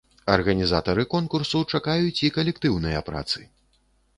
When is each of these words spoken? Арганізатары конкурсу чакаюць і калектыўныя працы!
Арганізатары 0.35 1.03
конкурсу 1.13 1.61
чакаюць 1.75 2.23
і 2.29 2.33
калектыўныя 2.39 3.07
працы! 3.11 3.39